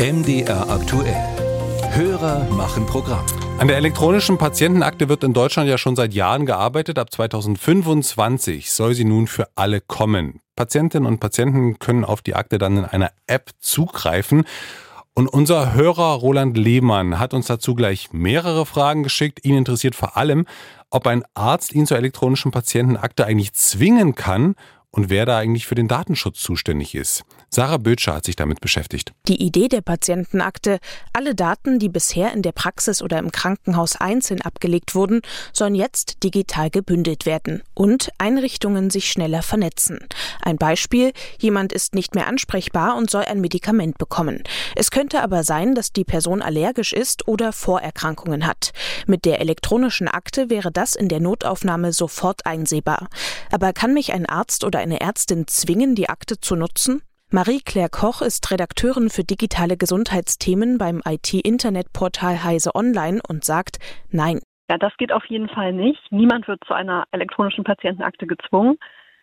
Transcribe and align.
MDR 0.00 0.70
aktuell. 0.70 1.16
Hörer 1.90 2.44
machen 2.50 2.86
Programm. 2.86 3.26
An 3.58 3.66
der 3.66 3.78
elektronischen 3.78 4.38
Patientenakte 4.38 5.08
wird 5.08 5.24
in 5.24 5.32
Deutschland 5.32 5.68
ja 5.68 5.76
schon 5.76 5.96
seit 5.96 6.14
Jahren 6.14 6.46
gearbeitet. 6.46 7.00
Ab 7.00 7.12
2025 7.12 8.70
soll 8.70 8.94
sie 8.94 9.04
nun 9.04 9.26
für 9.26 9.48
alle 9.56 9.80
kommen. 9.80 10.38
Patientinnen 10.54 11.04
und 11.04 11.18
Patienten 11.18 11.80
können 11.80 12.04
auf 12.04 12.22
die 12.22 12.36
Akte 12.36 12.58
dann 12.58 12.76
in 12.76 12.84
einer 12.84 13.10
App 13.26 13.50
zugreifen. 13.58 14.44
Und 15.14 15.26
unser 15.26 15.74
Hörer 15.74 16.14
Roland 16.14 16.56
Lehmann 16.56 17.18
hat 17.18 17.34
uns 17.34 17.48
dazu 17.48 17.74
gleich 17.74 18.12
mehrere 18.12 18.66
Fragen 18.66 19.02
geschickt. 19.02 19.44
Ihn 19.44 19.56
interessiert 19.56 19.96
vor 19.96 20.16
allem, 20.16 20.46
ob 20.90 21.08
ein 21.08 21.24
Arzt 21.34 21.74
ihn 21.74 21.86
zur 21.86 21.96
elektronischen 21.96 22.52
Patientenakte 22.52 23.26
eigentlich 23.26 23.52
zwingen 23.52 24.14
kann 24.14 24.54
und 24.90 25.10
wer 25.10 25.26
da 25.26 25.38
eigentlich 25.38 25.66
für 25.66 25.74
den 25.74 25.88
Datenschutz 25.88 26.40
zuständig 26.40 26.94
ist. 26.94 27.24
Sarah 27.50 27.76
Bötscher 27.78 28.14
hat 28.14 28.24
sich 28.24 28.36
damit 28.36 28.60
beschäftigt. 28.60 29.12
Die 29.26 29.42
Idee 29.42 29.68
der 29.68 29.80
Patientenakte, 29.80 30.78
alle 31.12 31.34
Daten, 31.34 31.78
die 31.78 31.88
bisher 31.88 32.32
in 32.32 32.42
der 32.42 32.52
Praxis 32.52 33.02
oder 33.02 33.18
im 33.18 33.32
Krankenhaus 33.32 33.96
einzeln 33.96 34.42
abgelegt 34.42 34.94
wurden, 34.94 35.20
sollen 35.52 35.74
jetzt 35.74 36.22
digital 36.24 36.70
gebündelt 36.70 37.26
werden 37.26 37.62
und 37.74 38.10
Einrichtungen 38.18 38.90
sich 38.90 39.10
schneller 39.10 39.42
vernetzen. 39.42 39.98
Ein 40.42 40.56
Beispiel, 40.56 41.12
jemand 41.38 41.72
ist 41.72 41.94
nicht 41.94 42.14
mehr 42.14 42.26
ansprechbar 42.26 42.96
und 42.96 43.10
soll 43.10 43.24
ein 43.24 43.40
Medikament 43.40 43.98
bekommen. 43.98 44.42
Es 44.74 44.90
könnte 44.90 45.22
aber 45.22 45.44
sein, 45.44 45.74
dass 45.74 45.92
die 45.92 46.04
Person 46.04 46.42
allergisch 46.42 46.92
ist 46.92 47.28
oder 47.28 47.52
Vorerkrankungen 47.52 48.46
hat. 48.46 48.72
Mit 49.06 49.24
der 49.24 49.40
elektronischen 49.40 50.08
Akte 50.08 50.50
wäre 50.50 50.72
das 50.72 50.94
in 50.94 51.08
der 51.08 51.20
Notaufnahme 51.20 51.92
sofort 51.92 52.46
einsehbar. 52.46 53.08
Aber 53.50 53.72
kann 53.72 53.94
mich 53.94 54.12
ein 54.12 54.26
Arzt 54.26 54.64
oder 54.64 54.78
eine 54.78 55.00
Ärztin 55.00 55.46
zwingen, 55.46 55.94
die 55.94 56.08
Akte 56.08 56.40
zu 56.40 56.56
nutzen? 56.56 57.02
Marie-Claire 57.30 57.90
Koch 57.90 58.22
ist 58.22 58.50
Redakteurin 58.50 59.10
für 59.10 59.22
digitale 59.22 59.76
Gesundheitsthemen 59.76 60.78
beim 60.78 61.02
IT-Internetportal 61.04 62.42
Heise 62.42 62.74
Online 62.74 63.20
und 63.28 63.44
sagt 63.44 63.78
Nein. 64.10 64.40
Ja, 64.70 64.78
das 64.78 64.96
geht 64.96 65.12
auf 65.12 65.24
jeden 65.26 65.48
Fall 65.48 65.72
nicht. 65.72 66.00
Niemand 66.10 66.48
wird 66.48 66.62
zu 66.66 66.74
einer 66.74 67.04
elektronischen 67.10 67.64
Patientenakte 67.64 68.26
gezwungen. 68.26 68.78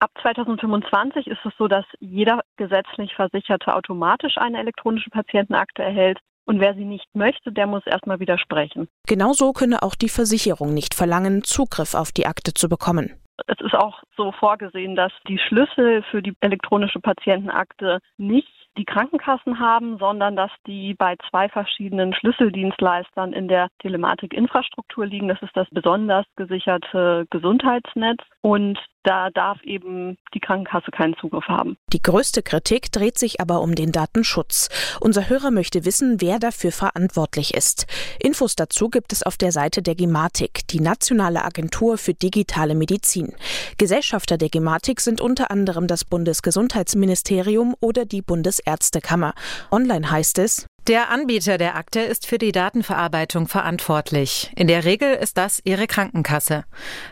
Ab 0.00 0.12
2025 0.22 1.26
ist 1.26 1.44
es 1.44 1.52
so, 1.58 1.66
dass 1.66 1.84
jeder 1.98 2.42
gesetzlich 2.56 3.14
Versicherte 3.16 3.74
automatisch 3.74 4.36
eine 4.36 4.58
elektronische 4.58 5.10
Patientenakte 5.10 5.82
erhält. 5.82 6.18
Und 6.44 6.60
wer 6.60 6.74
sie 6.74 6.84
nicht 6.84 7.06
möchte, 7.14 7.52
der 7.52 7.66
muss 7.66 7.84
erstmal 7.84 8.20
widersprechen. 8.20 8.88
Genauso 9.06 9.52
könne 9.52 9.82
auch 9.82 9.96
die 9.96 10.08
Versicherung 10.08 10.72
nicht 10.72 10.94
verlangen, 10.94 11.42
Zugriff 11.42 11.94
auf 11.94 12.12
die 12.12 12.26
Akte 12.26 12.54
zu 12.54 12.68
bekommen. 12.68 13.12
Es 13.46 13.60
ist 13.60 13.74
auch 13.74 14.02
so 14.16 14.32
vorgesehen, 14.32 14.96
dass 14.96 15.12
die 15.28 15.38
Schlüssel 15.38 16.02
für 16.10 16.22
die 16.22 16.34
elektronische 16.40 17.00
Patientenakte 17.00 18.00
nicht 18.16 18.52
die 18.76 18.84
Krankenkassen 18.84 19.58
haben, 19.58 19.98
sondern 19.98 20.36
dass 20.36 20.50
die 20.66 20.94
bei 20.94 21.16
zwei 21.30 21.48
verschiedenen 21.48 22.14
Schlüsseldienstleistern 22.14 23.32
in 23.32 23.48
der 23.48 23.68
Telematikinfrastruktur 23.80 25.06
liegen. 25.06 25.28
Das 25.28 25.42
ist 25.42 25.56
das 25.56 25.66
besonders 25.70 26.24
gesicherte 26.36 27.26
Gesundheitsnetz 27.30 28.20
und 28.40 28.78
da 29.08 29.30
darf 29.30 29.62
eben 29.62 30.18
die 30.34 30.40
Krankenkasse 30.40 30.90
keinen 30.90 31.16
Zugriff 31.16 31.46
haben. 31.48 31.78
Die 31.94 32.02
größte 32.02 32.42
Kritik 32.42 32.92
dreht 32.92 33.18
sich 33.18 33.40
aber 33.40 33.62
um 33.62 33.74
den 33.74 33.90
Datenschutz. 33.90 34.68
Unser 35.00 35.30
Hörer 35.30 35.50
möchte 35.50 35.86
wissen, 35.86 36.20
wer 36.20 36.38
dafür 36.38 36.72
verantwortlich 36.72 37.54
ist. 37.54 37.86
Infos 38.20 38.54
dazu 38.54 38.90
gibt 38.90 39.14
es 39.14 39.22
auf 39.22 39.38
der 39.38 39.50
Seite 39.50 39.80
der 39.80 39.94
Gematik, 39.94 40.68
die 40.68 40.80
nationale 40.80 41.42
Agentur 41.42 41.96
für 41.96 42.12
digitale 42.12 42.74
Medizin. 42.74 43.32
Gesellschafter 43.78 44.36
der 44.36 44.50
Gematik 44.50 45.00
sind 45.00 45.22
unter 45.22 45.50
anderem 45.50 45.86
das 45.86 46.04
Bundesgesundheitsministerium 46.04 47.74
oder 47.80 48.04
die 48.04 48.20
Bundesärztekammer. 48.20 49.32
Online 49.70 50.10
heißt 50.10 50.38
es, 50.38 50.66
der 50.88 51.10
Anbieter 51.10 51.58
der 51.58 51.76
Akte 51.76 52.00
ist 52.00 52.26
für 52.26 52.38
die 52.38 52.50
Datenverarbeitung 52.50 53.46
verantwortlich. 53.46 54.50
In 54.56 54.68
der 54.68 54.84
Regel 54.84 55.12
ist 55.14 55.36
das 55.36 55.60
ihre 55.64 55.86
Krankenkasse. 55.86 56.64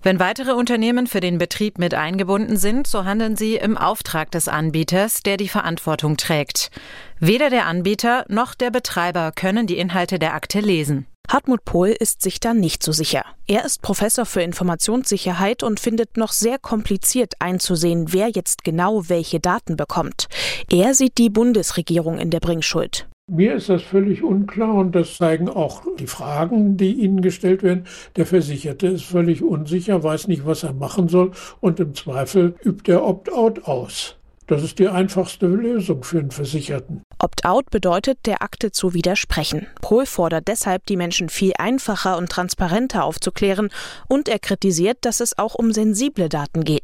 Wenn 0.00 0.20
weitere 0.20 0.52
Unternehmen 0.52 1.08
für 1.08 1.18
den 1.18 1.38
Betrieb 1.38 1.78
mit 1.78 1.92
eingebunden 1.92 2.56
sind, 2.56 2.86
so 2.86 3.04
handeln 3.04 3.36
sie 3.36 3.56
im 3.56 3.76
Auftrag 3.76 4.30
des 4.30 4.46
Anbieters, 4.46 5.24
der 5.24 5.36
die 5.36 5.48
Verantwortung 5.48 6.16
trägt. 6.16 6.70
Weder 7.18 7.50
der 7.50 7.66
Anbieter 7.66 8.24
noch 8.28 8.54
der 8.54 8.70
Betreiber 8.70 9.32
können 9.32 9.66
die 9.66 9.78
Inhalte 9.78 10.20
der 10.20 10.34
Akte 10.34 10.60
lesen. 10.60 11.06
Hartmut 11.28 11.64
Pohl 11.64 11.88
ist 11.88 12.22
sich 12.22 12.38
da 12.38 12.54
nicht 12.54 12.82
so 12.82 12.92
sicher. 12.92 13.24
Er 13.48 13.64
ist 13.64 13.82
Professor 13.82 14.24
für 14.24 14.42
Informationssicherheit 14.42 15.64
und 15.64 15.80
findet 15.80 16.16
noch 16.16 16.30
sehr 16.30 16.58
kompliziert 16.60 17.34
einzusehen, 17.40 18.12
wer 18.12 18.28
jetzt 18.28 18.62
genau 18.62 19.08
welche 19.08 19.40
Daten 19.40 19.76
bekommt. 19.76 20.28
Er 20.70 20.94
sieht 20.94 21.18
die 21.18 21.30
Bundesregierung 21.30 22.18
in 22.18 22.30
der 22.30 22.40
Bringschuld. 22.40 23.08
Mir 23.26 23.54
ist 23.54 23.70
das 23.70 23.82
völlig 23.82 24.22
unklar 24.22 24.74
und 24.74 24.94
das 24.94 25.16
zeigen 25.16 25.48
auch 25.48 25.82
die 25.98 26.06
Fragen, 26.06 26.76
die 26.76 26.92
Ihnen 26.92 27.22
gestellt 27.22 27.62
werden. 27.62 27.86
Der 28.16 28.26
Versicherte 28.26 28.86
ist 28.88 29.04
völlig 29.04 29.42
unsicher, 29.42 30.02
weiß 30.02 30.28
nicht, 30.28 30.44
was 30.44 30.62
er 30.62 30.74
machen 30.74 31.08
soll 31.08 31.30
und 31.62 31.80
im 31.80 31.94
Zweifel 31.94 32.54
übt 32.62 32.92
er 32.92 33.02
Opt-out 33.02 33.64
aus. 33.64 34.16
Das 34.46 34.62
ist 34.62 34.78
die 34.78 34.88
einfachste 34.88 35.46
Lösung 35.46 36.04
für 36.04 36.18
einen 36.18 36.32
Versicherten. 36.32 37.02
Opt-out 37.18 37.70
bedeutet, 37.70 38.18
der 38.26 38.42
Akte 38.42 38.72
zu 38.72 38.92
widersprechen. 38.92 39.68
Pohl 39.80 40.04
fordert 40.04 40.46
deshalb, 40.46 40.84
die 40.84 40.98
Menschen 40.98 41.30
viel 41.30 41.54
einfacher 41.58 42.18
und 42.18 42.28
transparenter 42.28 43.04
aufzuklären 43.04 43.70
und 44.06 44.28
er 44.28 44.38
kritisiert, 44.38 44.98
dass 45.00 45.20
es 45.20 45.38
auch 45.38 45.54
um 45.54 45.72
sensible 45.72 46.28
Daten 46.28 46.62
geht. 46.62 46.83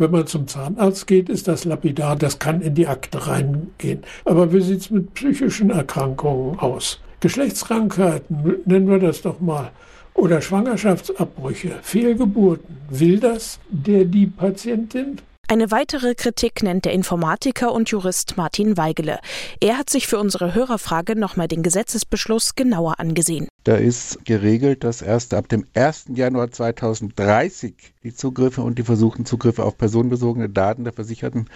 Wenn 0.00 0.12
man 0.12 0.26
zum 0.26 0.48
Zahnarzt 0.48 1.06
geht, 1.06 1.28
ist 1.28 1.46
das 1.46 1.66
lapidar, 1.66 2.16
das 2.16 2.38
kann 2.38 2.62
in 2.62 2.74
die 2.74 2.86
Akte 2.86 3.26
reingehen. 3.26 4.02
Aber 4.24 4.50
wie 4.50 4.62
sieht 4.62 4.80
es 4.80 4.90
mit 4.90 5.12
psychischen 5.12 5.68
Erkrankungen 5.68 6.58
aus? 6.58 7.00
Geschlechtskrankheiten, 7.20 8.62
nennen 8.64 8.88
wir 8.88 8.98
das 8.98 9.20
doch 9.20 9.40
mal. 9.40 9.72
Oder 10.14 10.40
Schwangerschaftsabbrüche, 10.40 11.80
Fehlgeburten. 11.82 12.78
Will 12.88 13.20
das 13.20 13.60
der 13.68 14.06
die 14.06 14.26
Patientin? 14.26 15.18
Eine 15.50 15.72
weitere 15.72 16.14
Kritik 16.14 16.62
nennt 16.62 16.84
der 16.84 16.92
Informatiker 16.92 17.72
und 17.72 17.90
Jurist 17.90 18.36
Martin 18.36 18.76
Weigele. 18.76 19.18
Er 19.58 19.78
hat 19.78 19.90
sich 19.90 20.06
für 20.06 20.20
unsere 20.20 20.54
Hörerfrage 20.54 21.18
nochmal 21.18 21.48
den 21.48 21.64
Gesetzesbeschluss 21.64 22.54
genauer 22.54 23.00
angesehen. 23.00 23.48
Da 23.64 23.74
ist 23.74 24.24
geregelt, 24.24 24.84
dass 24.84 25.02
erst 25.02 25.34
ab 25.34 25.48
dem 25.48 25.66
1. 25.74 26.04
Januar 26.14 26.52
2030 26.52 27.74
die 28.04 28.14
Zugriffe 28.14 28.62
und 28.62 28.78
die 28.78 28.84
versuchten 28.84 29.26
Zugriffe 29.26 29.64
auf 29.64 29.76
personenbezogene 29.76 30.48
Daten 30.48 30.84
der 30.84 30.92
versicherten 30.92 31.48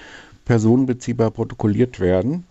personenbeziehbar 0.45 1.31
protokolliert 1.31 2.01
werden. 2.01 2.47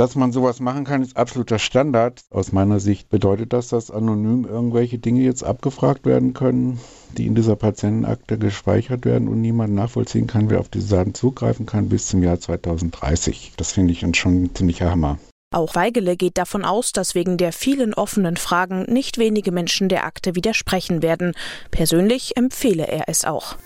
Dass 0.00 0.14
man 0.14 0.32
sowas 0.32 0.60
machen 0.60 0.84
kann, 0.84 1.02
ist 1.02 1.18
absoluter 1.18 1.58
Standard. 1.58 2.22
Aus 2.30 2.52
meiner 2.52 2.80
Sicht 2.80 3.10
bedeutet 3.10 3.52
das, 3.52 3.68
dass 3.68 3.90
anonym 3.90 4.46
irgendwelche 4.46 4.98
Dinge 4.98 5.20
jetzt 5.20 5.44
abgefragt 5.44 6.06
werden 6.06 6.32
können, 6.32 6.80
die 7.18 7.26
in 7.26 7.34
dieser 7.34 7.54
Patientenakte 7.54 8.38
gespeichert 8.38 9.04
werden 9.04 9.28
und 9.28 9.42
niemand 9.42 9.74
nachvollziehen 9.74 10.26
kann, 10.26 10.48
wer 10.48 10.60
auf 10.60 10.70
diese 10.70 10.96
Daten 10.96 11.12
zugreifen 11.12 11.66
kann 11.66 11.90
bis 11.90 12.06
zum 12.06 12.22
Jahr 12.22 12.40
2030. 12.40 13.52
Das 13.58 13.72
finde 13.72 13.92
ich 13.92 14.00
schon 14.16 14.44
ein 14.44 14.54
ziemlicher 14.54 14.90
Hammer. 14.90 15.18
Auch 15.54 15.74
Weigele 15.74 16.16
geht 16.16 16.38
davon 16.38 16.64
aus, 16.64 16.92
dass 16.92 17.14
wegen 17.14 17.36
der 17.36 17.52
vielen 17.52 17.92
offenen 17.92 18.38
Fragen 18.38 18.84
nicht 18.84 19.18
wenige 19.18 19.52
Menschen 19.52 19.90
der 19.90 20.06
Akte 20.06 20.34
widersprechen 20.34 21.02
werden. 21.02 21.34
Persönlich 21.70 22.38
empfehle 22.38 22.86
er 22.88 23.04
es 23.08 23.26
auch. 23.26 23.56